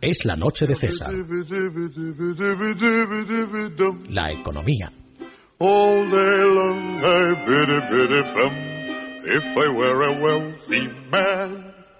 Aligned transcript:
Es 0.00 0.24
la 0.24 0.36
noche 0.36 0.66
de 0.66 0.74
César. 0.74 1.10
La 4.08 4.32
economía. 4.32 4.92
All 5.58 6.10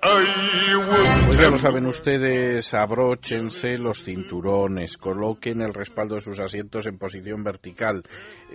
Pues 0.02 1.36
ya 1.36 1.50
lo 1.50 1.58
saben 1.58 1.86
ustedes, 1.86 2.72
abróchense 2.72 3.76
los 3.76 4.02
cinturones, 4.02 4.96
coloquen 4.96 5.60
el 5.60 5.74
respaldo 5.74 6.14
de 6.14 6.22
sus 6.22 6.40
asientos 6.40 6.86
en 6.86 6.96
posición 6.96 7.44
vertical. 7.44 8.02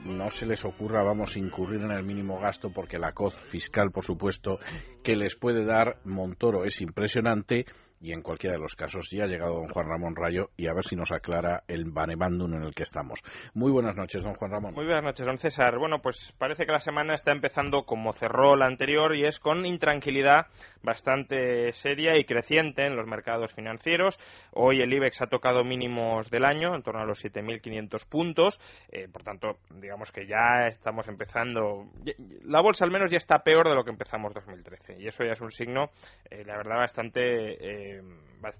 No 0.04 0.32
se 0.32 0.48
les 0.48 0.66
ocurra, 0.66 1.04
vamos, 1.04 1.38
incurrir 1.38 1.82
en 1.82 1.92
el 1.92 2.04
mínimo 2.04 2.40
gasto 2.40 2.72
porque 2.72 2.98
la 2.98 3.12
coz 3.12 3.36
fiscal, 3.52 3.92
por 3.92 4.04
supuesto, 4.04 4.58
que 5.04 5.16
les 5.16 5.36
puede 5.36 5.66
dar 5.66 5.98
Montoro 6.04 6.66
es 6.66 6.82
impresionante 6.82 7.66
y 8.06 8.14
en 8.14 8.22
cualquiera 8.22 8.56
de 8.56 8.62
los 8.62 8.76
casos 8.76 9.10
ya 9.10 9.24
ha 9.24 9.28
llegado 9.28 9.56
don 9.56 9.68
Juan 9.68 9.88
Ramón 9.88 10.16
Rayo 10.16 10.52
y 10.56 10.68
a 10.68 10.74
ver 10.74 10.86
si 10.86 10.96
nos 10.96 11.12
aclara 11.12 11.64
el 11.68 11.86
banemandum 11.90 12.54
en 12.54 12.62
el 12.62 12.76
que 12.76 12.84
estamos. 12.84 13.20
Muy 13.56 13.72
buenas 13.72 13.96
noches, 13.96 14.22
don 14.22 14.36
Juan 14.36 14.52
Ramón. 14.52 14.76
Muy 14.76 14.86
buenas 14.86 15.04
noches, 15.04 15.26
don 15.26 15.40
César. 15.40 15.80
Bueno, 15.80 16.04
pues 16.04 16.32
parece 16.38 16.68
que 16.68 16.72
la 16.72 16.80
semana 16.80 17.16
está 17.16 17.32
empezando 17.32 17.84
como 17.84 18.14
cerró 18.14 18.56
la 18.56 18.68
anterior 18.68 19.16
y 19.16 19.26
es 19.26 19.40
con 19.40 19.66
intranquilidad 19.66 20.46
bastante 20.84 21.74
seria 21.74 22.16
y 22.16 22.26
creciente 22.26 22.86
en 22.86 22.96
los 22.96 23.08
mercados 23.08 23.52
financieros. 23.54 24.20
Hoy 24.52 24.82
el 24.82 24.94
IBEX 24.94 25.24
ha 25.24 25.28
tocado 25.28 25.64
mínimos 25.64 26.30
del 26.30 26.46
año, 26.46 26.76
en 26.76 26.84
torno 26.84 27.02
a 27.02 27.06
los 27.06 27.26
7.500 27.26 28.08
puntos. 28.08 28.62
Eh, 28.92 29.08
por 29.12 29.24
tanto, 29.24 29.58
digamos 29.72 30.12
que 30.12 30.28
ya 30.28 30.68
estamos 30.68 31.08
empezando. 31.08 31.88
La 32.44 32.62
bolsa 32.62 32.86
al 32.86 32.92
menos 32.92 33.10
ya 33.10 33.18
está 33.18 33.40
peor 33.40 33.68
de 33.68 33.74
lo 33.74 33.84
que 33.84 33.90
empezamos 33.90 34.32
2013 34.36 34.98
y 35.00 35.08
eso 35.08 35.24
ya 35.24 35.32
es 35.32 35.42
un 35.42 35.52
signo, 35.52 35.90
eh, 36.30 36.44
la 36.46 36.58
verdad, 36.58 36.78
bastante. 36.78 37.95
Eh, 37.95 37.95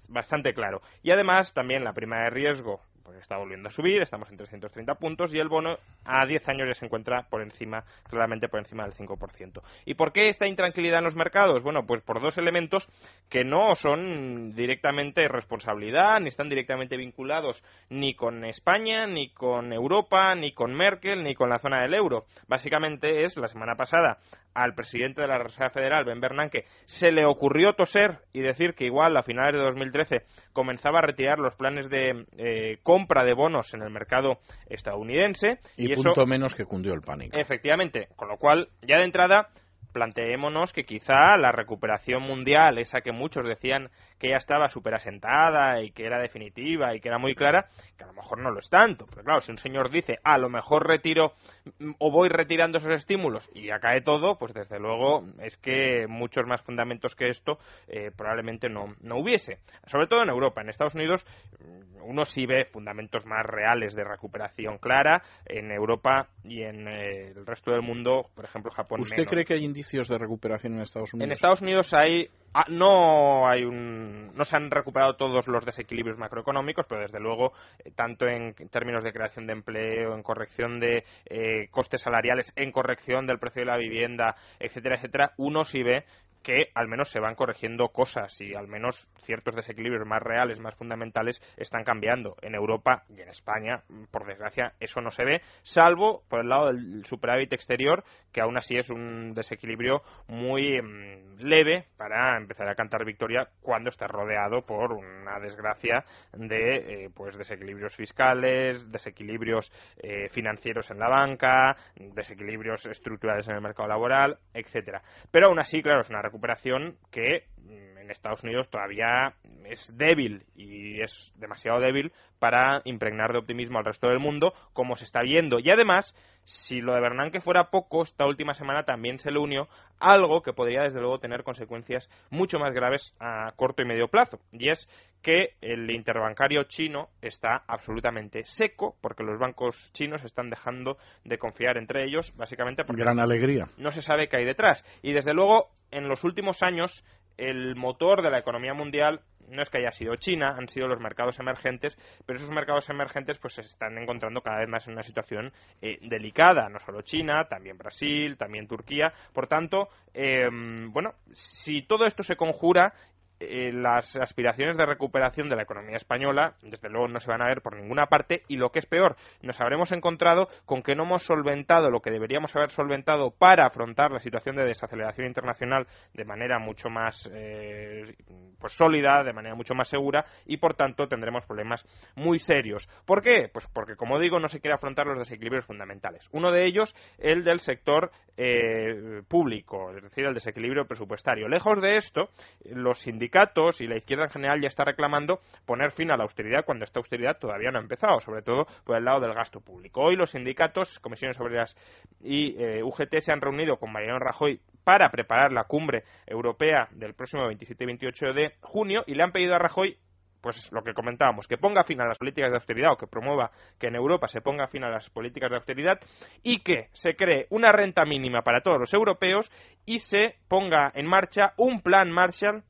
bastante 0.08 0.54
claro. 0.54 0.80
Y 1.02 1.10
además 1.10 1.52
también 1.52 1.84
la 1.84 1.92
prima 1.92 2.24
de 2.24 2.30
riesgo 2.30 2.80
pues 3.06 3.18
está 3.18 3.36
volviendo 3.36 3.68
a 3.68 3.72
subir, 3.72 4.02
estamos 4.02 4.28
en 4.30 4.36
330 4.36 4.96
puntos 4.96 5.32
y 5.32 5.38
el 5.38 5.48
bono 5.48 5.78
a 6.04 6.26
10 6.26 6.48
años 6.48 6.66
ya 6.66 6.74
se 6.74 6.86
encuentra 6.86 7.22
por 7.30 7.40
encima, 7.40 7.84
claramente 8.10 8.48
por 8.48 8.58
encima 8.58 8.82
del 8.82 8.94
5%. 8.94 9.62
¿Y 9.84 9.94
por 9.94 10.12
qué 10.12 10.28
esta 10.28 10.48
intranquilidad 10.48 10.98
en 10.98 11.04
los 11.04 11.14
mercados? 11.14 11.62
Bueno, 11.62 11.86
pues 11.86 12.02
por 12.02 12.20
dos 12.20 12.36
elementos 12.36 12.88
que 13.28 13.44
no 13.44 13.76
son 13.76 14.56
directamente 14.56 15.28
responsabilidad, 15.28 16.18
ni 16.18 16.28
están 16.28 16.48
directamente 16.48 16.96
vinculados 16.96 17.62
ni 17.90 18.16
con 18.16 18.44
España, 18.44 19.06
ni 19.06 19.30
con 19.30 19.72
Europa, 19.72 20.34
ni 20.34 20.52
con 20.52 20.74
Merkel, 20.74 21.22
ni 21.22 21.36
con 21.36 21.48
la 21.48 21.60
zona 21.60 21.82
del 21.82 21.94
euro. 21.94 22.24
Básicamente 22.48 23.22
es, 23.22 23.36
la 23.36 23.46
semana 23.46 23.76
pasada, 23.76 24.18
al 24.56 24.74
presidente 24.74 25.20
de 25.20 25.28
la 25.28 25.38
Reserva 25.38 25.70
Federal, 25.70 26.04
Ben 26.04 26.20
Bernanke, 26.20 26.64
se 26.86 27.12
le 27.12 27.26
ocurrió 27.26 27.74
toser 27.74 28.20
y 28.32 28.40
decir 28.40 28.74
que 28.74 28.86
igual 28.86 29.16
a 29.16 29.22
finales 29.22 29.54
de 29.54 29.60
2013 29.60 30.22
comenzaba 30.54 31.00
a 31.00 31.02
retirar 31.02 31.38
los 31.38 31.54
planes 31.54 31.90
de 31.90 32.24
eh, 32.38 32.78
compra 32.82 33.24
de 33.24 33.34
bonos 33.34 33.74
en 33.74 33.82
el 33.82 33.90
mercado 33.90 34.38
estadounidense. 34.70 35.58
Y, 35.76 35.94
punto 35.94 36.24
menos 36.26 36.54
que 36.54 36.64
cundió 36.64 36.94
el 36.94 37.02
pánico. 37.02 37.36
Efectivamente, 37.36 38.08
con 38.16 38.28
lo 38.28 38.38
cual, 38.38 38.68
ya 38.80 38.96
de 38.96 39.04
entrada, 39.04 39.50
planteémonos 39.92 40.72
que 40.72 40.84
quizá 40.84 41.36
la 41.38 41.52
recuperación 41.52 42.22
mundial, 42.22 42.78
esa 42.78 43.02
que 43.02 43.12
muchos 43.12 43.44
decían 43.44 43.90
que 44.18 44.30
ya 44.30 44.36
estaba 44.36 44.68
súper 44.68 44.94
asentada 44.94 45.82
y 45.82 45.90
que 45.90 46.06
era 46.06 46.18
definitiva 46.18 46.94
y 46.94 47.00
que 47.00 47.08
era 47.08 47.18
muy 47.18 47.34
clara, 47.34 47.68
que 47.96 48.04
a 48.04 48.06
lo 48.06 48.14
mejor 48.14 48.38
no 48.40 48.50
lo 48.50 48.60
es 48.60 48.70
tanto. 48.70 49.06
Pero 49.10 49.22
claro, 49.24 49.40
si 49.40 49.52
un 49.52 49.58
señor 49.58 49.90
dice, 49.90 50.18
a 50.24 50.38
lo 50.38 50.48
mejor 50.48 50.86
retiro 50.86 51.32
mm, 51.78 51.92
o 51.98 52.10
voy 52.10 52.28
retirando 52.28 52.78
esos 52.78 52.92
estímulos 52.92 53.48
y 53.54 53.66
ya 53.66 53.78
cae 53.78 54.00
todo, 54.00 54.38
pues 54.38 54.54
desde 54.54 54.78
luego 54.78 55.24
es 55.40 55.56
que 55.58 56.06
muchos 56.08 56.46
más 56.46 56.62
fundamentos 56.62 57.14
que 57.14 57.28
esto 57.28 57.58
eh, 57.88 58.10
probablemente 58.16 58.68
no, 58.68 58.94
no 59.00 59.18
hubiese. 59.18 59.58
Sobre 59.86 60.06
todo 60.06 60.22
en 60.22 60.30
Europa. 60.30 60.62
En 60.62 60.70
Estados 60.70 60.94
Unidos 60.94 61.26
mm, 61.60 62.02
uno 62.02 62.24
sí 62.24 62.46
ve 62.46 62.64
fundamentos 62.66 63.26
más 63.26 63.44
reales 63.44 63.94
de 63.94 64.04
recuperación 64.04 64.78
clara. 64.78 65.22
En 65.44 65.70
Europa 65.70 66.28
y 66.44 66.62
en 66.62 66.88
eh, 66.88 67.32
el 67.36 67.46
resto 67.46 67.72
del 67.72 67.82
mundo, 67.82 68.30
por 68.34 68.44
ejemplo, 68.44 68.70
Japón. 68.70 69.00
¿Usted 69.00 69.24
cree 69.24 69.44
que 69.44 69.54
hay 69.54 69.64
indicios 69.64 70.08
de 70.08 70.18
recuperación 70.18 70.74
en 70.74 70.80
Estados 70.80 71.12
Unidos? 71.12 71.26
En 71.26 71.32
Estados 71.32 71.62
Unidos 71.62 71.92
hay 71.92 72.28
Ah, 72.58 72.64
no 72.70 73.46
hay 73.46 73.64
un, 73.64 74.05
no 74.06 74.44
se 74.44 74.56
han 74.56 74.70
recuperado 74.70 75.16
todos 75.16 75.46
los 75.48 75.64
desequilibrios 75.64 76.18
macroeconómicos, 76.18 76.86
pero 76.88 77.02
desde 77.02 77.20
luego, 77.20 77.52
eh, 77.84 77.90
tanto 77.94 78.26
en 78.26 78.54
términos 78.70 79.04
de 79.04 79.12
creación 79.12 79.46
de 79.46 79.52
empleo, 79.52 80.14
en 80.14 80.22
corrección 80.22 80.80
de 80.80 81.04
eh, 81.26 81.68
costes 81.70 82.02
salariales, 82.02 82.52
en 82.56 82.72
corrección 82.72 83.26
del 83.26 83.38
precio 83.38 83.60
de 83.60 83.66
la 83.66 83.76
vivienda, 83.76 84.36
etcétera, 84.58 84.96
etcétera, 84.96 85.32
uno 85.36 85.64
sí 85.64 85.82
ve 85.82 86.04
que 86.46 86.68
al 86.76 86.86
menos 86.86 87.10
se 87.10 87.18
van 87.18 87.34
corrigiendo 87.34 87.88
cosas 87.88 88.40
y 88.40 88.54
al 88.54 88.68
menos 88.68 89.08
ciertos 89.24 89.56
desequilibrios 89.56 90.06
más 90.06 90.22
reales, 90.22 90.60
más 90.60 90.76
fundamentales, 90.76 91.42
están 91.56 91.82
cambiando. 91.82 92.36
En 92.40 92.54
Europa 92.54 93.02
y 93.08 93.20
en 93.20 93.28
España, 93.28 93.82
por 94.12 94.28
desgracia, 94.28 94.74
eso 94.78 95.00
no 95.00 95.10
se 95.10 95.24
ve, 95.24 95.42
salvo 95.64 96.22
por 96.28 96.42
el 96.42 96.48
lado 96.48 96.66
del 96.66 97.04
superávit 97.04 97.52
exterior, 97.52 98.04
que 98.32 98.42
aún 98.42 98.56
así 98.56 98.76
es 98.76 98.90
un 98.90 99.34
desequilibrio 99.34 100.02
muy 100.28 100.80
mm, 100.80 101.38
leve 101.38 101.86
para 101.96 102.36
empezar 102.36 102.68
a 102.68 102.76
cantar 102.76 103.04
victoria 103.04 103.48
cuando 103.60 103.90
está 103.90 104.06
rodeado 104.06 104.62
por 104.62 104.92
una 104.92 105.40
desgracia 105.40 106.04
de 106.32 107.06
eh, 107.06 107.10
pues 107.12 107.36
desequilibrios 107.36 107.96
fiscales, 107.96 108.88
desequilibrios 108.92 109.72
eh, 109.98 110.28
financieros 110.28 110.92
en 110.92 111.00
la 111.00 111.08
banca, 111.08 111.76
desequilibrios 111.96 112.86
estructurales 112.86 113.48
en 113.48 113.56
el 113.56 113.62
mercado 113.62 113.88
laboral, 113.88 114.38
etcétera. 114.54 115.02
Pero 115.32 115.48
aún 115.48 115.58
así, 115.58 115.82
claro, 115.82 116.02
es 116.02 116.08
una 116.08 116.22
recuperación 116.36 116.98
que 117.10 117.44
mm, 117.58 117.95
en 118.06 118.12
Estados 118.12 118.42
Unidos 118.42 118.70
todavía 118.70 119.34
es 119.64 119.96
débil 119.96 120.44
y 120.54 121.00
es 121.02 121.32
demasiado 121.36 121.80
débil 121.80 122.12
para 122.38 122.80
impregnar 122.84 123.32
de 123.32 123.38
optimismo 123.38 123.78
al 123.78 123.84
resto 123.84 124.08
del 124.08 124.20
mundo, 124.20 124.52
como 124.72 124.96
se 124.96 125.04
está 125.04 125.22
viendo. 125.22 125.58
Y 125.58 125.70
además, 125.70 126.14
si 126.44 126.80
lo 126.80 126.94
de 126.94 127.00
Bernanke 127.00 127.40
fuera 127.40 127.70
poco, 127.70 128.02
esta 128.02 128.26
última 128.26 128.54
semana 128.54 128.84
también 128.84 129.18
se 129.18 129.30
le 129.30 129.38
unió 129.38 129.68
algo 129.98 130.42
que 130.42 130.52
podría 130.52 130.82
desde 130.82 131.00
luego 131.00 131.18
tener 131.18 131.42
consecuencias 131.42 132.08
mucho 132.30 132.58
más 132.58 132.72
graves 132.72 133.14
a 133.18 133.52
corto 133.56 133.82
y 133.82 133.86
medio 133.86 134.08
plazo. 134.08 134.38
Y 134.52 134.68
es 134.68 134.88
que 135.22 135.54
el 135.60 135.90
interbancario 135.90 136.62
chino 136.64 137.08
está 137.20 137.64
absolutamente 137.66 138.44
seco 138.44 138.96
porque 139.00 139.24
los 139.24 139.40
bancos 139.40 139.90
chinos 139.92 140.22
están 140.24 140.50
dejando 140.50 140.98
de 141.24 141.38
confiar 141.38 141.78
entre 141.78 142.04
ellos, 142.04 142.32
básicamente 142.36 142.84
porque 142.84 143.02
Gran 143.02 143.18
alegría. 143.18 143.66
no 143.78 143.90
se 143.90 144.02
sabe 144.02 144.28
qué 144.28 144.36
hay 144.36 144.44
detrás. 144.44 144.84
Y 145.02 145.12
desde 145.12 145.32
luego, 145.34 145.70
en 145.90 146.06
los 146.08 146.22
últimos 146.22 146.62
años, 146.62 147.02
el 147.38 147.76
motor 147.76 148.22
de 148.22 148.30
la 148.30 148.38
economía 148.38 148.74
mundial 148.74 149.20
no 149.48 149.62
es 149.62 149.70
que 149.70 149.78
haya 149.78 149.92
sido 149.92 150.16
China, 150.16 150.56
han 150.58 150.68
sido 150.68 150.88
los 150.88 151.00
mercados 151.00 151.38
emergentes, 151.38 151.96
pero 152.24 152.38
esos 152.38 152.50
mercados 152.50 152.88
emergentes 152.90 153.38
pues 153.38 153.54
se 153.54 153.60
están 153.62 153.96
encontrando 153.98 154.40
cada 154.40 154.58
vez 154.58 154.68
más 154.68 154.86
en 154.86 154.94
una 154.94 155.02
situación 155.02 155.52
eh, 155.80 155.98
delicada, 156.02 156.68
no 156.68 156.80
solo 156.80 157.02
China, 157.02 157.46
también 157.48 157.78
Brasil, 157.78 158.36
también 158.36 158.66
Turquía. 158.66 159.12
Por 159.32 159.46
tanto, 159.46 159.88
eh, 160.14 160.48
bueno, 160.50 161.14
si 161.32 161.82
todo 161.82 162.06
esto 162.06 162.22
se 162.22 162.36
conjura 162.36 162.92
eh, 163.38 163.70
las 163.70 164.16
aspiraciones 164.16 164.78
de 164.78 164.86
recuperación 164.86 165.50
de 165.50 165.56
la 165.56 165.64
economía 165.64 165.96
española, 165.96 166.54
desde 166.62 166.88
luego, 166.88 167.08
no 167.08 167.20
se 167.20 167.30
van 167.30 167.42
a 167.42 167.46
ver 167.46 167.60
por 167.60 167.76
ninguna 167.76 168.06
parte 168.06 168.42
y 168.48 168.56
lo 168.56 168.70
que 168.70 168.78
es 168.78 168.86
peor, 168.86 169.16
nos 169.42 169.60
habremos 169.60 169.92
encontrado 169.92 170.48
con 170.64 170.82
que 170.82 170.94
no 170.94 171.02
hemos 171.02 171.24
solventado 171.24 171.90
lo 171.90 172.00
que 172.00 172.10
deberíamos 172.10 172.56
haber 172.56 172.70
solventado 172.70 173.30
para 173.30 173.66
afrontar 173.66 174.10
la 174.10 174.20
situación 174.20 174.56
de 174.56 174.64
desaceleración 174.64 175.26
internacional 175.26 175.86
de 176.14 176.24
manera 176.24 176.58
mucho 176.58 176.88
más 176.88 177.28
eh, 177.30 178.14
pues 178.58 178.72
sólida, 178.72 179.22
de 179.22 179.34
manera 179.34 179.54
mucho 179.54 179.74
más 179.74 179.88
segura 179.88 180.24
y 180.46 180.56
por 180.56 180.74
tanto 180.74 181.06
tendremos 181.06 181.44
problemas 181.44 181.84
muy 182.14 182.38
serios. 182.38 182.88
¿Por 183.04 183.20
qué? 183.20 183.50
Pues 183.52 183.68
porque, 183.68 183.96
como 183.96 184.18
digo, 184.18 184.40
no 184.40 184.48
se 184.48 184.60
quiere 184.60 184.74
afrontar 184.74 185.06
los 185.06 185.18
desequilibrios 185.18 185.66
fundamentales. 185.66 186.26
Uno 186.32 186.50
de 186.50 186.64
ellos, 186.64 186.94
el 187.18 187.44
del 187.44 187.60
sector 187.60 188.10
eh, 188.38 189.22
público, 189.28 189.94
es 189.94 190.02
decir, 190.02 190.24
el 190.24 190.34
desequilibrio 190.34 190.86
presupuestario. 190.86 191.48
Lejos 191.48 191.82
de 191.82 191.96
esto, 191.96 192.30
los 192.64 193.00
sindicatos 193.00 193.25
sindicatos 193.26 193.80
y 193.80 193.86
la 193.86 193.96
izquierda 193.96 194.24
en 194.24 194.30
general 194.30 194.60
ya 194.60 194.68
está 194.68 194.84
reclamando 194.84 195.40
poner 195.64 195.90
fin 195.90 196.10
a 196.10 196.16
la 196.16 196.22
austeridad 196.22 196.64
cuando 196.64 196.84
esta 196.84 197.00
austeridad 197.00 197.38
todavía 197.38 197.70
no 197.70 197.78
ha 197.78 197.82
empezado, 197.82 198.20
sobre 198.20 198.42
todo 198.42 198.66
por 198.84 198.96
el 198.96 199.04
lado 199.04 199.20
del 199.20 199.34
gasto 199.34 199.60
público. 199.60 200.02
Hoy 200.02 200.16
los 200.16 200.30
sindicatos, 200.30 201.00
comisiones 201.00 201.40
obreras 201.40 201.76
y 202.22 202.56
eh, 202.62 202.82
UGT 202.82 203.18
se 203.18 203.32
han 203.32 203.40
reunido 203.40 203.78
con 203.78 203.92
Mariano 203.92 204.20
Rajoy 204.20 204.60
para 204.84 205.10
preparar 205.10 205.52
la 205.52 205.64
cumbre 205.64 206.04
europea 206.26 206.88
del 206.92 207.14
próximo 207.14 207.46
27 207.46 207.82
y 207.82 207.86
28 207.86 208.26
de 208.32 208.52
junio 208.60 209.02
y 209.06 209.14
le 209.14 209.24
han 209.24 209.32
pedido 209.32 209.54
a 209.54 209.58
Rajoy 209.58 209.96
pues 210.40 210.70
lo 210.70 210.82
que 210.84 210.94
comentábamos, 210.94 211.48
que 211.48 211.58
ponga 211.58 211.82
fin 211.82 212.00
a 212.00 212.06
las 212.06 212.18
políticas 212.18 212.50
de 212.50 212.56
austeridad 212.58 212.92
o 212.92 212.96
que 212.96 213.08
promueva 213.08 213.50
que 213.80 213.88
en 213.88 213.96
Europa 213.96 214.28
se 214.28 214.40
ponga 214.40 214.68
fin 214.68 214.84
a 214.84 214.90
las 214.90 215.10
políticas 215.10 215.50
de 215.50 215.56
austeridad 215.56 215.98
y 216.44 216.60
que 216.60 216.88
se 216.92 217.16
cree 217.16 217.48
una 217.50 217.72
renta 217.72 218.04
mínima 218.04 218.42
para 218.42 218.60
todos 218.60 218.78
los 218.78 218.94
europeos 218.94 219.50
y 219.84 219.98
se 219.98 220.36
ponga 220.46 220.92
en 220.94 221.06
marcha 221.06 221.54
un 221.56 221.80
plan 221.80 222.12
Marshall 222.12 222.62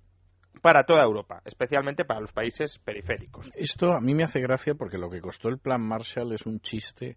para 0.63 0.85
toda 0.85 1.03
Europa, 1.03 1.41
especialmente 1.45 2.05
para 2.05 2.21
los 2.21 2.33
países 2.33 2.79
periféricos. 2.79 3.51
Esto 3.55 3.93
a 3.93 4.01
mí 4.01 4.15
me 4.15 4.25
hace 4.25 4.41
gracia 4.41 4.75
porque 4.75 4.99
lo 4.99 5.11
que 5.11 5.21
costó 5.21 5.49
el 5.49 5.59
plan 5.59 5.83
Marshall 5.83 6.33
es 6.33 6.47
un 6.47 6.61
chiste 6.61 7.17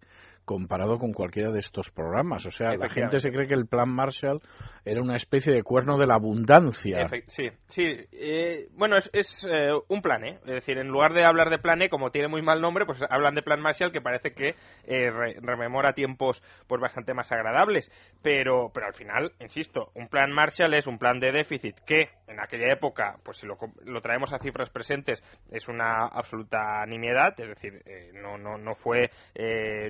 comparado 0.49 0.97
con 0.97 1.13
cualquiera 1.13 1.51
de 1.51 1.59
estos 1.59 1.91
programas. 1.91 2.43
O 2.47 2.49
sea, 2.49 2.75
la 2.75 2.89
gente 2.89 3.19
se 3.19 3.29
cree 3.29 3.47
que 3.47 3.53
el 3.53 3.67
plan 3.67 3.87
Marshall 3.87 4.41
era 4.83 4.99
una 4.99 5.15
especie 5.15 5.53
de 5.53 5.61
cuerno 5.61 5.95
de 5.99 6.07
la 6.07 6.15
abundancia. 6.15 7.07
Sí, 7.27 7.51
sí. 7.67 7.83
Eh, 8.11 8.67
bueno, 8.71 8.97
es, 8.97 9.47
eh, 9.47 9.69
un 9.89 10.01
plan, 10.01 10.25
¿eh? 10.25 10.39
Es 10.47 10.53
decir, 10.53 10.79
en 10.79 10.87
lugar 10.87 11.13
de 11.13 11.23
hablar 11.23 11.51
de 11.51 11.59
plan 11.59 11.83
E, 11.83 11.89
como 11.89 12.09
tiene 12.09 12.29
muy 12.29 12.41
mal 12.41 12.61
nombre, 12.61 12.87
pues 12.87 12.99
hablan 13.11 13.35
de 13.35 13.43
plan 13.43 13.61
Marshall, 13.61 13.91
que 13.91 14.01
parece 14.01 14.33
que 14.33 14.55
eh, 14.87 15.11
rememora 15.39 15.93
tiempos 15.93 16.41
pues 16.65 16.81
bastante 16.81 17.13
más 17.13 17.31
agradables. 17.31 17.91
Pero, 18.23 18.71
pero 18.73 18.87
al 18.87 18.95
final, 18.95 19.33
insisto, 19.39 19.91
un 19.93 20.07
plan 20.07 20.31
Marshall 20.31 20.73
es 20.73 20.87
un 20.87 20.97
plan 20.97 21.19
de 21.19 21.31
déficit 21.31 21.75
que 21.85 22.09
en 22.27 22.39
aquella 22.39 22.73
época, 22.73 23.17
pues 23.23 23.37
si 23.37 23.45
lo, 23.45 23.55
lo 23.85 24.01
traemos 24.01 24.33
a 24.33 24.39
cifras 24.39 24.71
presentes, 24.71 25.23
es 25.51 25.67
una 25.67 26.07
absoluta 26.07 26.83
nimiedad, 26.87 27.39
es 27.39 27.49
decir, 27.49 27.83
no, 28.15 28.39
no, 28.39 28.57
no 28.57 28.73
fue 28.73 29.11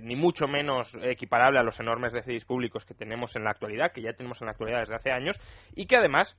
ni 0.01 0.15
mucho 0.17 0.48
menos 0.49 0.95
equiparable 1.01 1.59
a 1.59 1.63
los 1.63 1.79
enormes 1.79 2.13
déficits 2.13 2.45
públicos 2.45 2.85
que 2.85 2.93
tenemos 2.93 3.35
en 3.35 3.43
la 3.43 3.51
actualidad, 3.51 3.91
que 3.91 4.01
ya 4.01 4.13
tenemos 4.13 4.41
en 4.41 4.45
la 4.45 4.51
actualidad 4.51 4.79
desde 4.79 4.95
hace 4.95 5.11
años, 5.11 5.39
y 5.75 5.85
que 5.85 5.97
además 5.97 6.35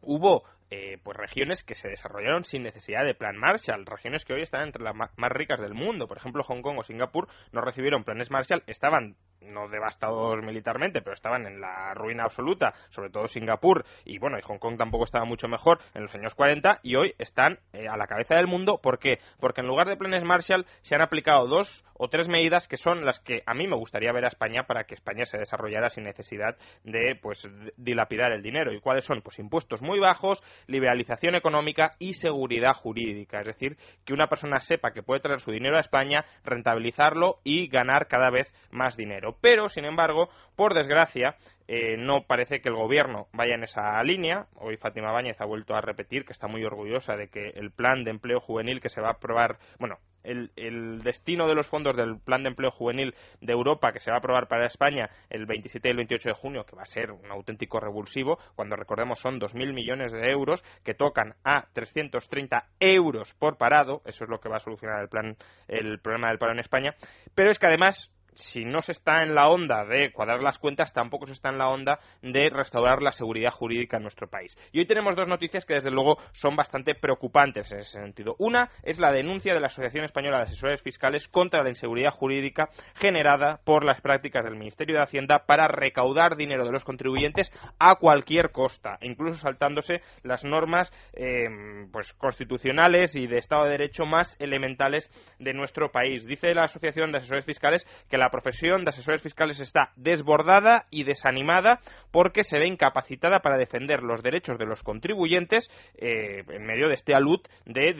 hubo 0.00 0.44
eh, 0.74 0.96
pues 1.02 1.18
regiones 1.18 1.62
que 1.64 1.74
se 1.74 1.86
desarrollaron 1.86 2.44
sin 2.44 2.62
necesidad 2.62 3.04
de 3.04 3.14
plan 3.14 3.36
Marshall, 3.36 3.84
regiones 3.84 4.24
que 4.24 4.32
hoy 4.32 4.40
están 4.40 4.62
entre 4.62 4.82
las 4.82 4.94
más 4.94 5.30
ricas 5.30 5.60
del 5.60 5.74
mundo. 5.74 6.08
Por 6.08 6.16
ejemplo, 6.16 6.42
Hong 6.44 6.62
Kong 6.62 6.78
o 6.78 6.82
Singapur 6.82 7.28
no 7.52 7.60
recibieron 7.60 8.04
planes 8.04 8.30
Marshall, 8.30 8.62
estaban 8.66 9.16
no 9.42 9.68
devastados 9.68 10.42
militarmente, 10.42 11.02
pero 11.02 11.12
estaban 11.12 11.46
en 11.46 11.60
la 11.60 11.92
ruina 11.92 12.24
absoluta, 12.24 12.72
sobre 12.88 13.10
todo 13.10 13.26
Singapur 13.26 13.84
y 14.06 14.18
bueno, 14.18 14.38
y 14.38 14.42
Hong 14.42 14.58
Kong 14.58 14.78
tampoco 14.78 15.04
estaba 15.04 15.26
mucho 15.26 15.46
mejor 15.46 15.78
en 15.92 16.04
los 16.04 16.14
años 16.14 16.34
40 16.34 16.80
y 16.82 16.96
hoy 16.96 17.14
están 17.18 17.58
eh, 17.74 17.88
a 17.88 17.98
la 17.98 18.06
cabeza 18.06 18.36
del 18.36 18.46
mundo. 18.46 18.78
¿Por 18.82 18.98
qué? 18.98 19.18
Porque 19.40 19.60
en 19.60 19.66
lugar 19.66 19.88
de 19.88 19.96
planes 19.96 20.24
Marshall 20.24 20.64
se 20.80 20.94
han 20.94 21.02
aplicado 21.02 21.48
dos 21.48 21.84
o 21.94 22.08
tres 22.08 22.28
medidas 22.28 22.66
que 22.66 22.76
son 22.76 23.04
las 23.04 23.20
que 23.20 23.42
a 23.46 23.54
mí 23.54 23.66
me 23.66 23.76
gustaría 23.76 24.12
ver 24.12 24.24
a 24.24 24.28
España 24.28 24.64
para 24.64 24.84
que 24.84 24.94
España 24.94 25.24
se 25.24 25.38
desarrollara 25.38 25.90
sin 25.90 26.04
necesidad 26.04 26.56
de 26.84 27.16
pues 27.20 27.48
dilapidar 27.76 28.32
el 28.32 28.42
dinero. 28.42 28.72
¿Y 28.72 28.80
cuáles 28.80 29.04
son? 29.04 29.22
Pues 29.22 29.38
impuestos 29.38 29.82
muy 29.82 30.00
bajos, 30.00 30.42
liberalización 30.66 31.34
económica 31.34 31.92
y 31.98 32.14
seguridad 32.14 32.74
jurídica. 32.74 33.40
Es 33.40 33.46
decir, 33.46 33.76
que 34.04 34.12
una 34.12 34.28
persona 34.28 34.60
sepa 34.60 34.92
que 34.92 35.02
puede 35.02 35.20
traer 35.20 35.40
su 35.40 35.50
dinero 35.50 35.76
a 35.76 35.80
España, 35.80 36.24
rentabilizarlo 36.44 37.38
y 37.44 37.68
ganar 37.68 38.06
cada 38.06 38.30
vez 38.30 38.52
más 38.70 38.96
dinero. 38.96 39.36
Pero, 39.40 39.68
sin 39.68 39.84
embargo, 39.84 40.28
por 40.56 40.74
desgracia, 40.74 41.36
eh, 41.68 41.96
no 41.96 42.22
parece 42.26 42.60
que 42.60 42.68
el 42.68 42.74
gobierno 42.74 43.28
vaya 43.32 43.54
en 43.54 43.64
esa 43.64 44.02
línea. 44.02 44.46
Hoy 44.56 44.76
Fátima 44.76 45.12
Báñez 45.12 45.40
ha 45.40 45.46
vuelto 45.46 45.74
a 45.74 45.80
repetir 45.80 46.24
que 46.24 46.32
está 46.32 46.48
muy 46.48 46.64
orgullosa 46.64 47.16
de 47.16 47.28
que 47.28 47.50
el 47.54 47.70
plan 47.70 48.04
de 48.04 48.10
empleo 48.10 48.40
juvenil 48.40 48.80
que 48.80 48.88
se 48.88 49.00
va 49.00 49.08
a 49.08 49.12
aprobar, 49.12 49.58
bueno, 49.78 49.98
el, 50.24 51.00
destino 51.02 51.48
de 51.48 51.54
los 51.54 51.66
fondos 51.66 51.96
del 51.96 52.18
Plan 52.18 52.42
de 52.42 52.50
Empleo 52.50 52.70
Juvenil 52.70 53.14
de 53.40 53.52
Europa 53.52 53.92
que 53.92 54.00
se 54.00 54.10
va 54.10 54.16
a 54.16 54.18
aprobar 54.18 54.48
para 54.48 54.66
España 54.66 55.10
el 55.30 55.46
27 55.46 55.88
y 55.88 55.90
el 55.90 55.96
28 55.96 56.28
de 56.30 56.34
junio, 56.34 56.64
que 56.64 56.76
va 56.76 56.82
a 56.82 56.86
ser 56.86 57.10
un 57.10 57.30
auténtico 57.30 57.80
revulsivo, 57.80 58.38
cuando 58.54 58.76
recordemos 58.76 59.18
son 59.18 59.40
2.000 59.40 59.72
millones 59.72 60.12
de 60.12 60.30
euros 60.30 60.62
que 60.84 60.94
tocan 60.94 61.34
a 61.44 61.66
330 61.72 62.66
euros 62.80 63.34
por 63.34 63.56
parado, 63.56 64.02
eso 64.04 64.24
es 64.24 64.30
lo 64.30 64.40
que 64.40 64.48
va 64.48 64.56
a 64.56 64.60
solucionar 64.60 65.02
el, 65.02 65.08
plan, 65.08 65.36
el 65.68 66.00
problema 66.00 66.28
del 66.28 66.38
paro 66.38 66.52
en 66.52 66.60
España, 66.60 66.94
pero 67.34 67.50
es 67.50 67.58
que 67.58 67.66
además 67.66 68.10
si 68.34 68.64
no 68.64 68.80
se 68.82 68.92
está 68.92 69.22
en 69.22 69.34
la 69.34 69.48
onda 69.48 69.84
de 69.84 70.12
cuadrar 70.12 70.42
las 70.42 70.58
cuentas, 70.58 70.92
tampoco 70.92 71.26
se 71.26 71.32
está 71.32 71.50
en 71.50 71.58
la 71.58 71.68
onda 71.68 71.98
de 72.22 72.50
restaurar 72.50 73.02
la 73.02 73.12
seguridad 73.12 73.50
jurídica 73.50 73.96
en 73.96 74.02
nuestro 74.02 74.28
país. 74.28 74.56
Y 74.72 74.80
hoy 74.80 74.86
tenemos 74.86 75.16
dos 75.16 75.28
noticias 75.28 75.64
que 75.64 75.74
desde 75.74 75.90
luego 75.90 76.18
son 76.32 76.56
bastante 76.56 76.94
preocupantes 76.94 77.70
en 77.72 77.80
ese 77.80 77.98
sentido. 78.00 78.34
Una 78.38 78.70
es 78.82 78.98
la 78.98 79.12
denuncia 79.12 79.54
de 79.54 79.60
la 79.60 79.66
Asociación 79.66 80.04
Española 80.04 80.38
de 80.38 80.44
Asesores 80.44 80.82
Fiscales 80.82 81.28
contra 81.28 81.62
la 81.62 81.68
inseguridad 81.68 82.10
jurídica 82.10 82.70
generada 82.94 83.60
por 83.64 83.84
las 83.84 84.00
prácticas 84.00 84.44
del 84.44 84.56
Ministerio 84.56 84.96
de 84.96 85.02
Hacienda 85.02 85.44
para 85.46 85.68
recaudar 85.68 86.36
dinero 86.36 86.64
de 86.64 86.72
los 86.72 86.84
contribuyentes 86.84 87.50
a 87.78 87.96
cualquier 87.96 88.50
costa, 88.50 88.98
incluso 89.02 89.40
saltándose 89.40 90.00
las 90.22 90.44
normas 90.44 90.92
eh, 91.14 91.48
pues 91.92 92.12
constitucionales 92.14 93.16
y 93.16 93.26
de 93.26 93.38
Estado 93.38 93.64
de 93.64 93.70
Derecho 93.70 94.04
más 94.04 94.36
elementales 94.40 95.10
de 95.38 95.52
nuestro 95.52 95.90
país. 95.90 96.26
Dice 96.26 96.54
la 96.54 96.64
Asociación 96.64 97.12
de 97.12 97.18
Asesores 97.18 97.44
Fiscales 97.44 97.86
que 98.08 98.18
la 98.22 98.30
profesión 98.30 98.84
de 98.84 98.90
asesores 98.90 99.20
fiscales 99.20 99.58
está 99.58 99.90
desbordada 99.96 100.86
y 100.90 101.02
desanimada 101.02 101.80
porque 102.12 102.44
se 102.44 102.56
ve 102.56 102.68
incapacitada 102.68 103.40
para 103.40 103.58
defender 103.58 104.04
los 104.04 104.22
derechos 104.22 104.58
de 104.58 104.66
los 104.66 104.84
contribuyentes 104.84 105.68
eh, 105.98 106.44
en 106.48 106.64
medio 106.64 106.86
de 106.86 106.94
este 106.94 107.16
alud 107.16 107.40
de 107.66 107.96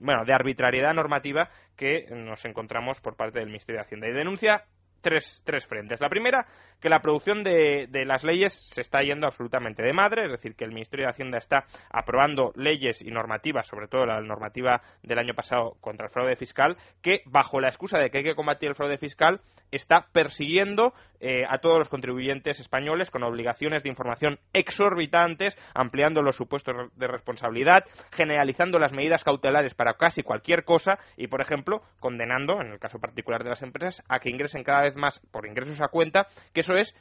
bueno, 0.00 0.24
de 0.24 0.34
arbitrariedad 0.34 0.94
normativa 0.94 1.48
que 1.76 2.06
nos 2.10 2.44
encontramos 2.44 3.00
por 3.00 3.14
parte 3.14 3.38
del 3.38 3.50
Ministerio 3.50 3.78
de 3.78 3.86
Hacienda. 3.86 4.08
Y 4.08 4.12
denuncia 4.12 4.64
tres, 5.02 5.42
tres 5.44 5.66
frentes. 5.66 6.00
La 6.00 6.08
primera, 6.08 6.46
que 6.80 6.88
la 6.88 7.00
producción 7.00 7.42
de, 7.42 7.86
de, 7.90 8.04
las 8.04 8.24
leyes 8.24 8.54
se 8.66 8.80
está 8.80 9.02
yendo 9.02 9.26
absolutamente 9.26 9.82
de 9.82 9.92
madre, 9.92 10.24
es 10.24 10.30
decir, 10.30 10.54
que 10.54 10.64
el 10.64 10.72
Ministerio 10.72 11.06
de 11.06 11.10
Hacienda 11.10 11.38
está 11.38 11.64
aprobando 11.90 12.52
leyes 12.56 13.02
y 13.02 13.10
normativas, 13.10 13.66
sobre 13.66 13.88
todo 13.88 14.06
la 14.06 14.20
normativa 14.20 14.80
del 15.02 15.18
año 15.18 15.34
pasado 15.34 15.76
contra 15.80 16.06
el 16.06 16.12
fraude 16.12 16.36
fiscal, 16.36 16.76
que 17.02 17.22
bajo 17.26 17.60
la 17.60 17.68
excusa 17.68 17.98
de 17.98 18.10
que 18.10 18.18
hay 18.18 18.24
que 18.24 18.34
combatir 18.34 18.70
el 18.70 18.74
fraude 18.74 18.98
fiscal, 18.98 19.40
está 19.72 20.06
persiguiendo 20.12 20.92
eh, 21.20 21.44
a 21.48 21.58
todos 21.58 21.78
los 21.78 21.88
contribuyentes 21.88 22.60
españoles 22.60 23.10
con 23.10 23.22
obligaciones 23.22 23.82
de 23.82 23.88
información 23.88 24.38
exorbitantes, 24.52 25.56
ampliando 25.74 26.22
los 26.22 26.36
supuestos 26.36 26.74
de 26.94 27.06
responsabilidad, 27.06 27.84
generalizando 28.12 28.78
las 28.78 28.92
medidas 28.92 29.24
cautelares 29.24 29.74
para 29.74 29.94
casi 29.94 30.22
cualquier 30.22 30.64
cosa 30.64 30.98
y, 31.16 31.28
por 31.28 31.40
ejemplo, 31.40 31.82
condenando, 32.00 32.60
en 32.60 32.72
el 32.72 32.78
caso 32.78 32.98
particular 32.98 33.42
de 33.42 33.50
las 33.50 33.62
empresas, 33.62 34.04
a 34.08 34.20
que 34.20 34.30
ingresen 34.30 34.62
cada 34.62 34.82
vez 34.82 34.91
más 34.96 35.20
por 35.30 35.46
ingresos 35.46 35.80
a 35.80 35.88
cuenta, 35.88 36.26
que 36.52 36.60
eso 36.60 36.74
es 36.74 36.94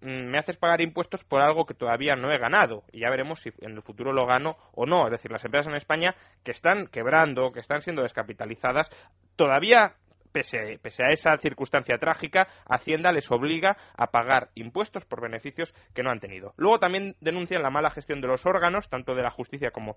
mm, 0.00 0.30
me 0.30 0.38
haces 0.38 0.56
pagar 0.56 0.80
impuestos 0.80 1.24
por 1.24 1.40
algo 1.40 1.66
que 1.66 1.74
todavía 1.74 2.16
no 2.16 2.32
he 2.32 2.38
ganado 2.38 2.84
y 2.92 3.00
ya 3.00 3.10
veremos 3.10 3.40
si 3.40 3.50
en 3.60 3.72
el 3.72 3.82
futuro 3.82 4.12
lo 4.12 4.26
gano 4.26 4.56
o 4.72 4.86
no. 4.86 5.06
Es 5.06 5.12
decir, 5.12 5.30
las 5.30 5.44
empresas 5.44 5.68
en 5.68 5.76
España 5.76 6.14
que 6.44 6.50
están 6.50 6.86
quebrando, 6.86 7.52
que 7.52 7.60
están 7.60 7.82
siendo 7.82 8.02
descapitalizadas, 8.02 8.90
todavía 9.36 9.96
pese, 10.32 11.04
a 11.04 11.10
esa 11.10 11.36
circunstancia 11.38 11.98
trágica, 11.98 12.48
Hacienda 12.68 13.12
les 13.12 13.30
obliga 13.30 13.76
a 13.96 14.08
pagar 14.08 14.48
impuestos 14.54 15.04
por 15.04 15.20
beneficios 15.20 15.74
que 15.94 16.02
no 16.02 16.10
han 16.10 16.20
tenido. 16.20 16.54
Luego 16.56 16.78
también 16.78 17.14
denuncian 17.20 17.62
la 17.62 17.70
mala 17.70 17.90
gestión 17.90 18.20
de 18.20 18.28
los 18.28 18.44
órganos, 18.46 18.88
tanto 18.88 19.14
de 19.14 19.22
la 19.22 19.30
justicia 19.30 19.70
como 19.70 19.96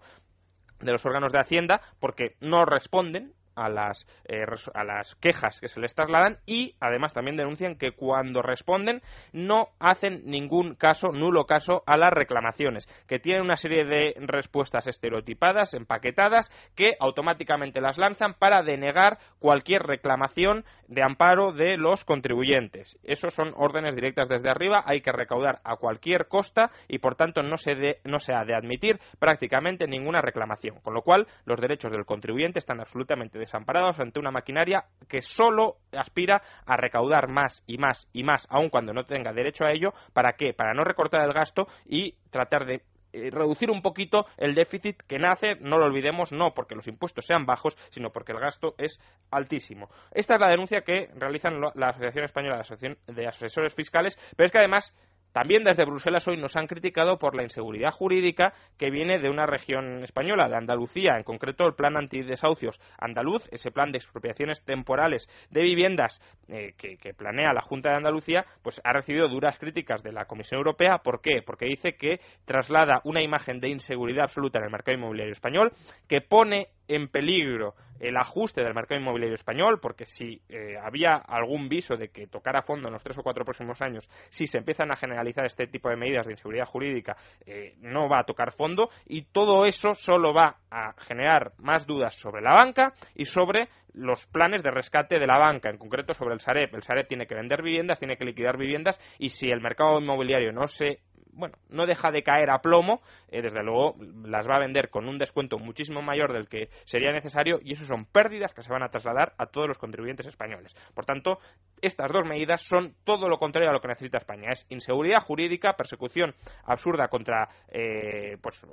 de 0.79 0.91
los 0.91 1.05
órganos 1.05 1.31
de 1.31 1.39
Hacienda, 1.39 1.81
porque 1.99 2.35
no 2.41 2.65
responden 2.65 3.33
a 3.55 3.69
las, 3.69 4.07
eh, 4.25 4.45
a 4.73 4.83
las 4.83 5.15
quejas 5.15 5.59
que 5.59 5.67
se 5.67 5.79
les 5.79 5.95
trasladan 5.95 6.37
y 6.45 6.75
además 6.79 7.13
también 7.13 7.37
denuncian 7.37 7.75
que 7.77 7.91
cuando 7.91 8.41
responden 8.41 9.01
no 9.33 9.69
hacen 9.79 10.21
ningún 10.25 10.75
caso, 10.75 11.09
nulo 11.11 11.45
caso 11.45 11.83
a 11.85 11.97
las 11.97 12.13
reclamaciones, 12.13 12.87
que 13.07 13.19
tienen 13.19 13.43
una 13.43 13.55
serie 13.55 13.85
de 13.85 14.15
respuestas 14.19 14.87
estereotipadas, 14.87 15.73
empaquetadas, 15.73 16.49
que 16.75 16.95
automáticamente 16.99 17.81
las 17.81 17.97
lanzan 17.97 18.33
para 18.33 18.63
denegar 18.63 19.17
cualquier 19.39 19.83
reclamación 19.83 20.65
de 20.87 21.03
amparo 21.03 21.51
de 21.51 21.77
los 21.77 22.05
contribuyentes. 22.05 22.97
Esos 23.03 23.33
son 23.33 23.53
órdenes 23.55 23.95
directas 23.95 24.29
desde 24.29 24.49
arriba, 24.49 24.83
hay 24.85 25.01
que 25.01 25.11
recaudar 25.11 25.59
a 25.63 25.77
cualquier 25.77 26.27
costa 26.27 26.71
y 26.87 26.99
por 26.99 27.15
tanto 27.15 27.41
no 27.41 27.57
se, 27.57 27.99
no 28.03 28.19
se 28.19 28.33
ha 28.33 28.45
de 28.45 28.55
admitir 28.55 28.99
prácticamente 29.19 29.87
ninguna 29.87 30.21
reclamación, 30.21 30.79
con 30.81 30.93
lo 30.93 31.01
cual 31.01 31.27
los 31.45 31.59
derechos 31.59 31.91
del 31.91 32.05
contribuyente 32.05 32.59
están 32.59 32.79
absolutamente 32.79 33.39
desamparados 33.45 33.99
ante 33.99 34.19
una 34.19 34.31
maquinaria 34.31 34.85
que 35.07 35.21
solo 35.21 35.77
aspira 35.91 36.41
a 36.65 36.77
recaudar 36.77 37.27
más 37.27 37.63
y 37.65 37.77
más 37.77 38.07
y 38.13 38.23
más, 38.23 38.47
aun 38.49 38.69
cuando 38.69 38.93
no 38.93 39.05
tenga 39.05 39.33
derecho 39.33 39.65
a 39.65 39.71
ello. 39.71 39.93
¿Para 40.13 40.33
qué? 40.33 40.53
Para 40.53 40.73
no 40.73 40.83
recortar 40.83 41.21
el 41.21 41.33
gasto 41.33 41.67
y 41.85 42.13
tratar 42.29 42.65
de 42.65 42.81
eh, 43.15 43.29
reducir 43.31 43.71
un 43.71 43.81
poquito 43.81 44.25
el 44.35 44.55
déficit 44.55 45.01
que 45.07 45.17
nace, 45.17 45.55
no 45.61 45.77
lo 45.77 45.85
olvidemos, 45.85 46.33
no 46.33 46.53
porque 46.53 46.75
los 46.75 46.87
impuestos 46.87 47.25
sean 47.25 47.45
bajos, 47.45 47.77
sino 47.91 48.09
porque 48.09 48.33
el 48.33 48.39
gasto 48.39 48.75
es 48.77 48.99
altísimo. 49.31 49.89
Esta 50.11 50.35
es 50.35 50.41
la 50.41 50.49
denuncia 50.49 50.81
que 50.81 51.09
realizan 51.15 51.61
la 51.61 51.89
Asociación 51.89 52.25
Española 52.25 52.61
de 53.07 53.27
Asesores 53.27 53.73
Fiscales, 53.73 54.17
pero 54.35 54.47
es 54.47 54.51
que 54.51 54.59
además 54.59 54.93
también 55.35 55.65
desde 55.65 55.83
Bruselas 55.83 56.25
hoy 56.29 56.37
nos 56.37 56.55
han 56.55 56.65
criticado 56.65 57.19
por 57.19 57.35
la 57.35 57.43
inseguridad 57.43 57.91
jurídica 57.91 58.53
que 58.77 58.89
viene 58.89 59.19
de 59.19 59.29
una 59.29 59.45
región 59.45 60.01
española, 60.01 60.47
de 60.47 60.55
Andalucía, 60.55 61.17
en 61.17 61.23
concreto 61.23 61.67
el 61.67 61.73
plan 61.73 61.97
antidesahucios 61.97 62.79
andaluz, 62.97 63.45
ese 63.51 63.69
plan 63.69 63.91
de 63.91 63.97
expropiaciones 63.97 64.63
temporales 64.63 65.27
de 65.49 65.61
viviendas 65.61 66.21
eh, 66.47 66.71
que, 66.77 67.13
planea 67.13 67.51
la 67.51 67.59
Junta 67.59 67.89
de 67.89 67.97
Andalucía, 67.97 68.45
pues 68.63 68.79
ha 68.85 68.93
recibido 68.93 69.27
duras 69.27 69.59
críticas 69.59 70.03
de 70.03 70.13
la 70.13 70.23
Comisión 70.23 70.59
Europea. 70.59 70.99
¿Por 70.99 71.19
qué? 71.19 71.41
Porque 71.45 71.65
dice 71.65 71.97
que 71.97 72.21
traslada 72.45 73.01
una 73.03 73.21
imagen 73.21 73.59
de 73.59 73.67
inseguridad 73.67 74.23
absoluta 74.23 74.59
en 74.59 74.65
el 74.65 74.71
mercado 74.71 74.97
inmobiliario 74.97 75.33
español, 75.33 75.73
que 76.07 76.21
pone 76.21 76.69
en 76.87 77.07
peligro 77.07 77.75
el 77.99 78.17
ajuste 78.17 78.61
del 78.61 78.73
mercado 78.73 78.99
inmobiliario 78.99 79.35
español, 79.35 79.79
porque 79.81 80.05
si 80.05 80.41
eh, 80.49 80.75
había 80.81 81.15
algún 81.15 81.69
viso 81.69 81.95
de 81.95 82.09
que 82.09 82.27
tocara 82.27 82.61
fondo 82.61 82.87
en 82.87 82.93
los 82.93 83.03
tres 83.03 83.17
o 83.17 83.23
cuatro 83.23 83.45
próximos 83.45 83.81
años, 83.81 84.09
si 84.29 84.47
se 84.47 84.57
empiezan 84.57 84.91
a 84.91 84.95
generalizar 84.95 85.45
este 85.45 85.67
tipo 85.67 85.89
de 85.89 85.95
medidas 85.95 86.25
de 86.25 86.33
inseguridad 86.33 86.65
jurídica, 86.65 87.15
eh, 87.45 87.75
no 87.79 88.09
va 88.09 88.19
a 88.19 88.25
tocar 88.25 88.51
fondo 88.51 88.89
y 89.05 89.23
todo 89.23 89.65
eso 89.65 89.95
solo 89.95 90.33
va 90.33 90.57
a 90.69 90.93
generar 91.07 91.53
más 91.57 91.85
dudas 91.87 92.15
sobre 92.15 92.41
la 92.41 92.53
banca 92.53 92.93
y 93.15 93.25
sobre 93.25 93.69
los 93.93 94.27
planes 94.27 94.61
de 94.61 94.71
rescate 94.71 95.19
de 95.19 95.27
la 95.27 95.37
banca, 95.37 95.69
en 95.69 95.77
concreto 95.77 96.13
sobre 96.13 96.33
el 96.33 96.41
Sareb. 96.41 96.75
El 96.75 96.83
Sareb 96.83 97.07
tiene 97.07 97.27
que 97.27 97.35
vender 97.35 97.61
viviendas, 97.61 97.99
tiene 97.99 98.17
que 98.17 98.25
liquidar 98.25 98.57
viviendas 98.57 98.99
y 99.17 99.29
si 99.29 99.49
el 99.49 99.61
mercado 99.61 99.99
inmobiliario 99.99 100.51
no 100.51 100.67
se 100.67 100.99
bueno, 101.35 101.57
no 101.69 101.85
deja 101.85 102.11
de 102.11 102.23
caer 102.23 102.49
a 102.49 102.59
plomo, 102.59 103.01
eh, 103.29 103.41
desde 103.41 103.63
luego 103.63 103.95
las 104.23 104.47
va 104.47 104.55
a 104.55 104.59
vender 104.59 104.89
con 104.89 105.07
un 105.07 105.17
descuento 105.17 105.59
muchísimo 105.59 106.01
mayor 106.01 106.33
del 106.33 106.47
que 106.47 106.69
sería 106.85 107.11
necesario 107.11 107.59
y 107.61 107.73
eso 107.73 107.85
son 107.85 108.05
pérdidas 108.05 108.53
que 108.53 108.63
se 108.63 108.71
van 108.71 108.83
a 108.83 108.89
trasladar 108.89 109.33
a 109.37 109.47
todos 109.47 109.67
los 109.67 109.77
contribuyentes 109.77 110.25
españoles. 110.25 110.75
Por 110.93 111.05
tanto, 111.05 111.39
estas 111.81 112.11
dos 112.11 112.25
medidas 112.25 112.61
son 112.61 112.95
todo 113.03 113.27
lo 113.27 113.37
contrario 113.37 113.69
a 113.69 113.73
lo 113.73 113.81
que 113.81 113.89
necesita 113.89 114.17
España. 114.17 114.51
Es 114.51 114.65
inseguridad 114.69 115.21
jurídica, 115.21 115.73
persecución 115.73 116.33
absurda 116.65 117.09
contra 117.09 117.49
eh, 117.69 118.37
pues, 118.41 118.65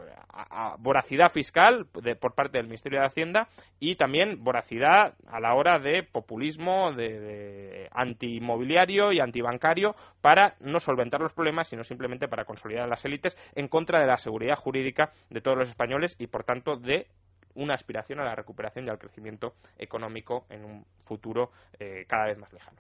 voracidad 0.78 1.31
fiscal 1.33 1.87
por 2.21 2.35
parte 2.35 2.59
del 2.59 2.66
Ministerio 2.66 3.00
de 3.00 3.07
Hacienda 3.07 3.49
y 3.81 3.97
también 3.97 4.42
voracidad 4.45 5.14
a 5.26 5.40
la 5.40 5.54
hora 5.54 5.78
de 5.78 6.02
populismo, 6.04 6.92
de, 6.92 7.21
de 7.21 7.88
anti-inmobiliario 7.92 9.12
y 9.12 9.21
antibancario 9.21 9.95
para 10.21 10.54
no 10.61 10.78
solventar 10.78 11.21
los 11.21 11.33
problemas, 11.33 11.69
sino 11.69 11.83
simplemente 11.85 12.28
para 12.28 12.45
consolidar 12.53 12.89
las 12.89 13.05
élites 13.05 13.37
en 13.55 13.69
contra 13.69 14.01
de 14.01 14.07
la 14.07 14.19
seguridad 14.19 14.57
jurídica 14.57 15.13
de 15.31 15.41
todos 15.41 15.57
los 15.57 15.69
españoles 15.69 16.15
y, 16.19 16.27
por 16.27 16.45
tanto, 16.45 16.77
de 16.77 17.07
una 17.55 17.75
aspiración 17.75 18.21
a 18.21 18.25
la 18.25 18.35
recuperación 18.35 18.87
y 18.87 18.91
al 18.91 18.99
crecimiento 18.99 19.55
económico 19.79 20.45
en 20.51 20.65
un 20.65 20.85
futuro 21.07 21.51
eh, 21.79 22.05
cada 22.07 22.27
vez 22.27 22.39
más 22.39 22.53
lejano. 22.53 22.79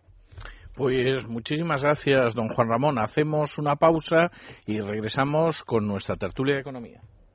Pues 0.74 1.26
muchísimas 1.26 1.82
gracias, 1.82 2.34
don 2.34 2.48
Juan 2.48 2.68
Ramón. 2.68 2.98
Hacemos 2.98 3.58
una 3.58 3.76
pausa 3.76 4.30
y 4.66 4.80
regresamos 4.80 5.64
con 5.64 5.86
nuestra 5.86 6.16
tertulia 6.16 6.54
de 6.54 6.60
economía. 6.60 7.00